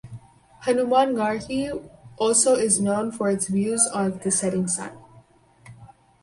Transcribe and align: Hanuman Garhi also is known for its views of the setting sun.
Hanuman 0.61 1.13
Garhi 1.13 1.87
also 2.17 2.55
is 2.55 2.81
known 2.81 3.11
for 3.11 3.29
its 3.29 3.45
views 3.45 3.87
of 3.93 4.23
the 4.23 4.31
setting 4.31 4.67
sun. 4.67 4.97